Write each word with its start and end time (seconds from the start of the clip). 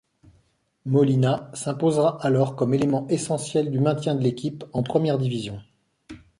Molina 0.87 1.51
s'imposera 1.53 2.17
alors 2.25 2.55
comme 2.55 2.73
élément 2.73 3.05
essentiel 3.09 3.69
du 3.69 3.79
maintien 3.79 4.15
de 4.15 4.23
l'équipe 4.23 4.63
en 4.73 4.81
Première 4.81 5.19
division. 5.19 5.61